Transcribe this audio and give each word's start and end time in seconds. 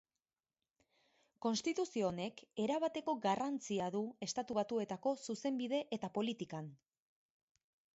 Konstituzio 1.45 2.07
honek 2.13 2.41
erabateko 2.65 3.17
garrantzia 3.29 3.93
du 3.99 4.05
Estatu 4.31 4.61
Batuetako 4.63 5.17
zuzenbide 5.27 5.87
eta 6.01 6.15
politikan. 6.21 6.75